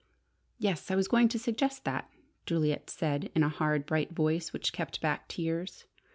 "Yes, 0.57 0.89
I 0.89 0.95
was 0.95 1.07
going 1.07 1.27
to 1.27 1.37
suggest 1.37 1.83
that," 1.85 2.09
Juliet 2.47 2.89
said 2.89 3.29
in 3.35 3.43
a 3.43 3.49
hard, 3.49 3.85
bright 3.85 4.11
voice 4.13 4.51
which 4.51 4.73
kept 4.73 4.99
back 4.99 5.27
tears. 5.27 5.85